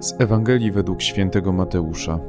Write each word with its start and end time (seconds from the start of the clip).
Z 0.00 0.14
Ewangelii 0.18 0.70
według 0.70 1.02
świętego 1.02 1.52
Mateusza. 1.52 2.20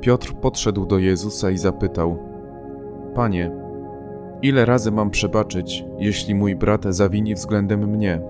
Piotr 0.00 0.34
podszedł 0.34 0.86
do 0.86 0.98
Jezusa 0.98 1.50
i 1.50 1.58
zapytał: 1.58 2.18
Panie, 3.14 3.50
ile 4.42 4.64
razy 4.64 4.92
mam 4.92 5.10
przebaczyć, 5.10 5.84
jeśli 5.98 6.34
mój 6.34 6.56
brat 6.56 6.84
zawini 6.84 7.34
względem 7.34 7.90
mnie? 7.90 8.20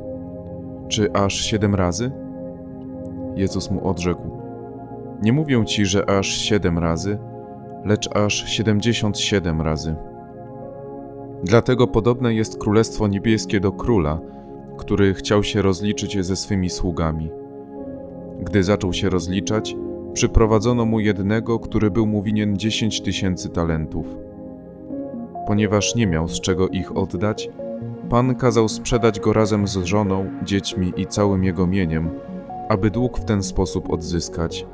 Czy 0.89 1.13
aż 1.13 1.35
siedem 1.35 1.75
razy? 1.75 2.11
Jezus 3.37 3.71
mu 3.71 3.89
odrzekł: 3.89 4.31
Nie 5.23 5.33
mówię 5.33 5.65
ci, 5.65 5.87
że 5.87 6.11
aż 6.11 6.29
siedem 6.29 6.79
razy, 6.79 7.19
lecz 7.85 8.17
aż 8.17 8.49
siedemdziesiąt 8.49 9.19
siedem 9.19 9.63
razy. 9.63 9.97
Dlatego 11.45 11.87
podobne 11.87 12.35
jest 12.35 12.59
królestwo 12.59 13.09
niebieskie 13.09 13.61
do 13.61 13.73
króla, 13.73 14.21
który 14.79 15.15
chciał 15.15 15.43
się 15.43 15.63
rozliczyć 15.63 16.27
ze 16.27 16.37
swymi 16.37 16.71
sługami. 16.71 17.31
Gdy 18.47 18.63
zaczął 18.63 18.93
się 18.93 19.11
rozliczać, 19.11 19.77
przyprowadzono 20.13 20.85
mu 20.85 21.01
jednego, 21.01 21.59
który 21.59 21.91
był 21.91 22.07
mu 22.07 22.23
winien 22.23 22.57
dziesięć 22.57 23.01
tysięcy 23.01 23.49
talentów. 23.49 24.07
Ponieważ 25.47 25.95
nie 25.95 26.07
miał 26.07 26.29
z 26.29 26.41
czego 26.41 26.69
ich 26.69 26.97
oddać, 26.97 27.51
Pan 28.11 28.35
kazał 28.35 28.69
sprzedać 28.69 29.21
go 29.21 29.33
razem 29.33 29.67
z 29.67 29.77
żoną, 29.77 30.31
dziećmi 30.43 30.93
i 30.97 31.07
całym 31.07 31.45
jego 31.45 31.67
mieniem, 31.67 32.11
aby 32.69 32.91
dług 32.91 33.19
w 33.19 33.25
ten 33.25 33.43
sposób 33.43 33.91
odzyskać. 33.91 34.67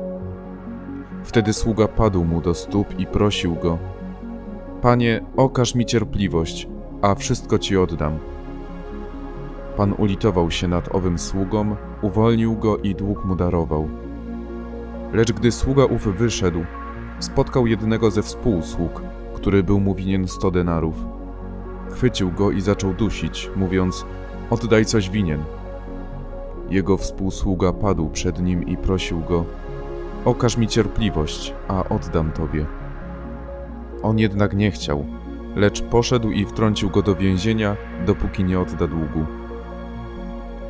Wtedy 1.24 1.52
sługa 1.52 1.88
padł 1.88 2.24
mu 2.24 2.40
do 2.40 2.54
stóp 2.54 2.98
i 2.98 3.06
prosił 3.06 3.54
go: 3.54 3.78
Panie, 4.82 5.20
okaż 5.36 5.74
mi 5.74 5.86
cierpliwość, 5.86 6.68
a 7.02 7.14
wszystko 7.14 7.58
ci 7.58 7.76
oddam. 7.76 8.18
Pan 9.76 9.92
ulitował 9.98 10.50
się 10.50 10.68
nad 10.68 10.94
owym 10.94 11.18
sługą, 11.18 11.76
uwolnił 12.02 12.56
go 12.56 12.76
i 12.76 12.94
dług 12.94 13.24
mu 13.24 13.36
darował. 13.36 13.88
Lecz 15.12 15.32
gdy 15.32 15.52
sługa 15.52 15.84
ów 15.84 16.02
wyszedł, 16.18 16.64
spotkał 17.18 17.66
jednego 17.66 18.10
ze 18.10 18.22
współsług, 18.22 19.02
który 19.34 19.62
był 19.62 19.80
mu 19.80 19.94
winien 19.94 20.28
sto 20.28 20.50
denarów. 20.50 20.94
Chwycił 21.90 22.32
go 22.32 22.50
i 22.50 22.60
zaczął 22.60 22.94
dusić, 22.94 23.50
mówiąc: 23.56 24.06
Oddaj 24.50 24.84
coś 24.84 25.10
winien. 25.10 25.42
Jego 26.70 26.96
współsługa 26.96 27.72
padł 27.72 28.10
przed 28.10 28.42
nim 28.42 28.66
i 28.66 28.76
prosił 28.76 29.20
go: 29.20 29.44
Okaż 30.24 30.56
mi 30.56 30.68
cierpliwość, 30.68 31.54
a 31.68 31.84
oddam 31.88 32.32
tobie. 32.32 32.66
On 34.02 34.18
jednak 34.18 34.56
nie 34.56 34.70
chciał, 34.70 35.04
lecz 35.56 35.82
poszedł 35.82 36.30
i 36.30 36.44
wtrącił 36.44 36.90
go 36.90 37.02
do 37.02 37.14
więzienia, 37.14 37.76
dopóki 38.06 38.44
nie 38.44 38.60
odda 38.60 38.86
długu. 38.86 39.41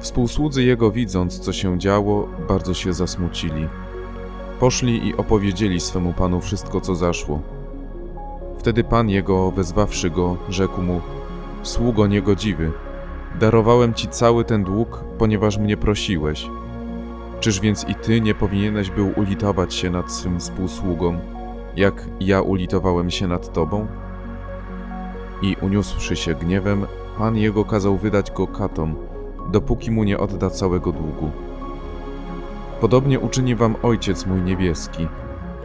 Współsłudzy 0.02 0.62
jego, 0.62 0.90
widząc, 0.90 1.38
co 1.38 1.52
się 1.52 1.78
działo, 1.78 2.28
bardzo 2.48 2.74
się 2.74 2.92
zasmucili. 2.92 3.68
Poszli 4.60 5.08
i 5.08 5.16
opowiedzieli 5.16 5.80
swemu 5.80 6.12
panu 6.12 6.40
wszystko, 6.40 6.80
co 6.80 6.94
zaszło. 6.94 7.42
Wtedy 8.58 8.84
pan 8.84 9.08
jego, 9.08 9.50
wezwawszy 9.50 10.10
go, 10.10 10.36
rzekł 10.48 10.82
mu: 10.82 11.00
Sługo 11.62 12.06
niegodziwy, 12.06 12.72
darowałem 13.40 13.94
ci 13.94 14.08
cały 14.08 14.44
ten 14.44 14.64
dług, 14.64 15.04
ponieważ 15.18 15.58
mnie 15.58 15.76
prosiłeś. 15.76 16.46
Czyż 17.40 17.60
więc 17.60 17.88
i 17.88 17.94
ty 17.94 18.20
nie 18.20 18.34
powinieneś 18.34 18.90
był 18.90 19.12
ulitować 19.16 19.74
się 19.74 19.90
nad 19.90 20.12
swym 20.12 20.40
współsługą, 20.40 21.18
jak 21.76 22.06
ja 22.20 22.40
ulitowałem 22.40 23.10
się 23.10 23.28
nad 23.28 23.52
tobą? 23.52 23.86
I 25.42 25.56
uniósłszy 25.60 26.16
się 26.16 26.34
gniewem, 26.34 26.86
pan 27.18 27.36
jego 27.36 27.64
kazał 27.64 27.96
wydać 27.96 28.30
go 28.30 28.46
katom 28.46 29.11
dopóki 29.50 29.90
mu 29.90 30.04
nie 30.04 30.18
odda 30.18 30.50
całego 30.50 30.92
długu. 30.92 31.30
Podobnie 32.80 33.20
uczyni 33.20 33.54
wam 33.54 33.76
Ojciec 33.82 34.26
mój 34.26 34.42
niebieski, 34.42 35.08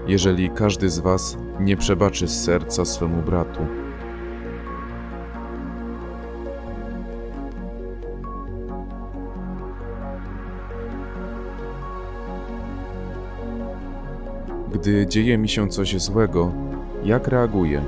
jeżeli 0.07 0.49
każdy 0.49 0.89
z 0.89 0.99
was 0.99 1.37
nie 1.59 1.77
przebaczy 1.77 2.27
z 2.27 2.43
serca 2.43 2.85
swemu 2.85 3.21
bratu. 3.21 3.59
Gdy 14.73 15.07
dzieje 15.07 15.37
mi 15.37 15.49
się 15.49 15.69
coś 15.69 16.01
złego, 16.01 16.51
jak 17.03 17.27
reaguję? 17.27 17.81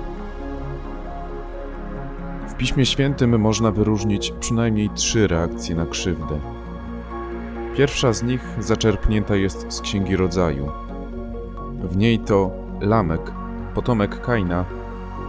Piśmie 2.59 2.85
Świętym 2.85 3.39
można 3.39 3.71
wyróżnić 3.71 4.33
przynajmniej 4.39 4.89
trzy 4.89 5.27
reakcje 5.27 5.75
na 5.75 5.85
krzywdę. 5.85 6.39
Pierwsza 7.77 8.13
z 8.13 8.23
nich 8.23 8.41
zaczerpnięta 8.59 9.35
jest 9.35 9.65
z 9.69 9.81
Księgi 9.81 10.15
Rodzaju. 10.15 10.71
W 11.83 11.97
niej 11.97 12.19
to 12.19 12.51
Lamek, 12.81 13.31
potomek 13.75 14.21
Kaina, 14.21 14.65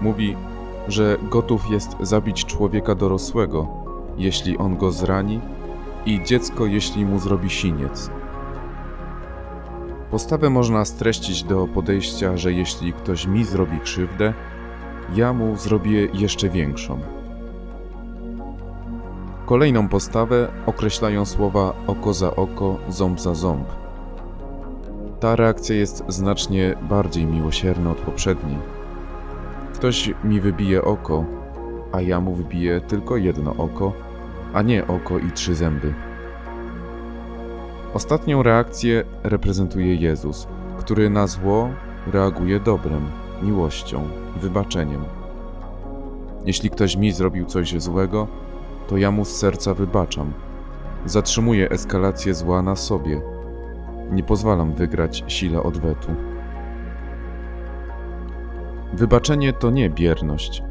mówi, 0.01 0.37
że 0.89 1.19
gotów 1.23 1.71
jest 1.71 1.97
zabić 2.01 2.45
człowieka 2.45 2.95
dorosłego, 2.95 3.69
jeśli 4.17 4.59
on 4.59 4.77
go 4.77 4.91
zrani, 4.91 5.41
i 6.07 6.25
dziecko, 6.25 6.67
jeśli 6.67 7.05
mu 7.05 7.19
zrobi 7.19 7.51
siniec. 7.51 8.11
Postawę 10.11 10.51
można 10.51 10.85
streścić 10.85 11.43
do 11.43 11.67
podejścia, 11.67 12.37
że 12.37 12.53
jeśli 12.53 12.93
ktoś 12.93 13.27
mi 13.27 13.45
zrobi 13.45 13.81
krzywdę, 13.81 14.35
ja 15.15 15.33
mu 15.33 15.57
zrobię 15.57 16.09
jeszcze 16.15 16.49
większą. 16.49 17.20
Kolejną 19.51 19.89
postawę 19.89 20.49
określają 20.67 21.25
słowa 21.25 21.75
oko 21.87 22.15
za 22.15 22.37
oko, 22.37 22.77
ząb 22.89 23.21
za 23.21 23.35
ząb. 23.35 23.69
Ta 25.21 25.37
reakcja 25.37 25.77
jest 25.77 26.05
znacznie 26.09 26.75
bardziej 26.83 27.27
miłosierna 27.27 27.91
od 27.91 27.99
poprzedniej. 27.99 28.59
Ktoś 29.75 30.15
mi 30.25 30.41
wybije 30.41 30.85
oko, 30.85 31.25
a 31.93 32.01
ja 32.01 32.21
mu 32.21 32.35
wybiję 32.35 32.81
tylko 32.81 33.17
jedno 33.17 33.57
oko, 33.57 33.93
a 34.53 34.63
nie 34.63 34.87
oko 34.87 35.19
i 35.19 35.33
trzy 35.33 35.55
zęby. 35.55 35.95
Ostatnią 37.95 38.43
reakcję 38.43 39.05
reprezentuje 39.23 39.95
Jezus, 39.95 40.49
który 40.79 41.11
na 41.11 41.27
zło 41.27 41.69
reaguje 42.07 42.61
dobrem, 42.61 43.03
miłością, 43.43 44.03
wybaczeniem. 44.37 45.05
Jeśli 46.47 46.71
ktoś 46.71 46.97
mi 46.97 47.13
zrobił 47.13 47.47
coś 47.47 47.83
złego, 47.83 48.27
to 48.91 48.97
ja 48.97 49.11
mu 49.11 49.25
z 49.25 49.29
serca 49.29 49.75
wybaczam. 49.75 50.33
Zatrzymuję 51.07 51.71
eskalację 51.71 52.35
zła 52.35 52.63
na 52.63 52.77
sobie. 52.77 53.21
Nie 54.11 54.23
pozwalam 54.23 54.73
wygrać 54.73 55.25
sile 55.27 55.63
odwetu. 55.63 56.09
Wybaczenie 58.93 59.53
to 59.53 59.71
nie 59.71 59.91
bierność. 59.91 60.63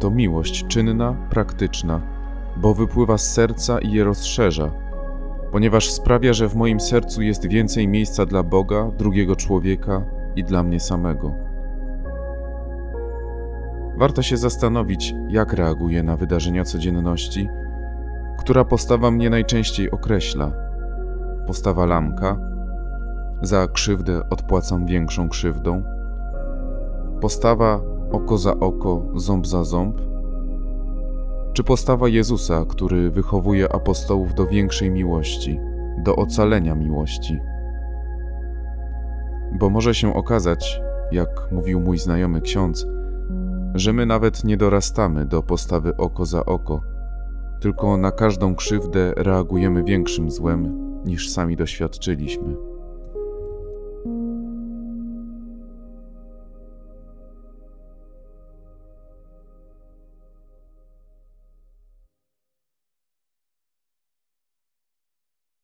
To 0.00 0.10
miłość 0.10 0.66
czynna, 0.66 1.16
praktyczna, 1.30 2.00
bo 2.56 2.74
wypływa 2.74 3.18
z 3.18 3.32
serca 3.32 3.78
i 3.78 3.92
je 3.92 4.04
rozszerza, 4.04 4.70
ponieważ 5.52 5.90
sprawia, 5.90 6.32
że 6.32 6.48
w 6.48 6.56
moim 6.56 6.80
sercu 6.80 7.22
jest 7.22 7.48
więcej 7.48 7.88
miejsca 7.88 8.26
dla 8.26 8.42
Boga, 8.42 8.90
drugiego 8.98 9.36
człowieka 9.36 10.04
i 10.36 10.44
dla 10.44 10.62
mnie 10.62 10.80
samego. 10.80 11.34
Warto 13.98 14.22
się 14.22 14.36
zastanowić, 14.36 15.14
jak 15.28 15.52
reaguję 15.52 16.02
na 16.02 16.16
wydarzenia 16.16 16.64
codzienności, 16.64 17.48
która 18.38 18.64
postawa 18.64 19.10
mnie 19.10 19.30
najczęściej 19.30 19.90
określa. 19.90 20.52
Postawa 21.46 21.86
lamka, 21.86 22.38
za 23.42 23.68
krzywdę 23.68 24.20
odpłacam 24.30 24.86
większą 24.86 25.28
krzywdą. 25.28 25.82
Postawa 27.20 27.80
oko 28.12 28.38
za 28.38 28.58
oko, 28.60 29.02
ząb 29.14 29.46
za 29.46 29.64
ząb. 29.64 30.00
Czy 31.52 31.64
postawa 31.64 32.08
Jezusa, 32.08 32.64
który 32.68 33.10
wychowuje 33.10 33.72
apostołów 33.72 34.34
do 34.34 34.46
większej 34.46 34.90
miłości, 34.90 35.60
do 36.04 36.16
ocalenia 36.16 36.74
miłości? 36.74 37.38
Bo 39.58 39.70
może 39.70 39.94
się 39.94 40.14
okazać, 40.14 40.80
jak 41.12 41.28
mówił 41.52 41.80
mój 41.80 41.98
znajomy 41.98 42.40
ksiądz, 42.40 42.86
że 43.74 43.92
my 43.92 44.06
nawet 44.06 44.44
nie 44.44 44.56
dorastamy 44.56 45.24
do 45.24 45.42
postawy 45.42 45.96
oko 45.96 46.26
za 46.26 46.44
oko, 46.44 46.80
tylko 47.60 47.96
na 47.96 48.10
każdą 48.10 48.54
krzywdę 48.54 49.12
reagujemy 49.16 49.84
większym 49.84 50.30
złem 50.30 50.84
niż 51.04 51.30
sami 51.30 51.56
doświadczyliśmy. 51.56 52.73